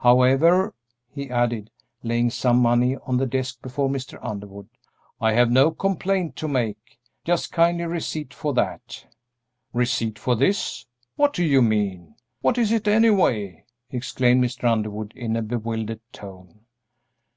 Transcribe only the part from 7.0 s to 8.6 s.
Just kindly receipt for